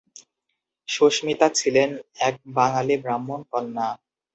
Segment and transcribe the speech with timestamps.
[0.89, 1.89] সুস্মিতা ছিলেন
[2.19, 3.87] এক বাঙালি ব্রাহ্মণ কন্যা।